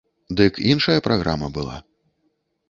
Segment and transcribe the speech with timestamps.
[0.37, 1.77] Дык іншая праграма была.